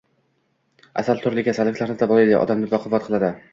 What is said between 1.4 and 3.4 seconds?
kasalliklarni davolaydi, odamni baquvvat qiladi.